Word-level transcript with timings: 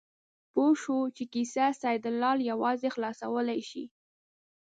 پوه 0.53 0.71
شو 0.81 0.97
چې 1.15 1.23
کیسه 1.33 1.65
سیدلال 1.81 2.37
یوازې 2.51 2.87
خلاصولی 2.95 3.59
شي. 3.69 3.83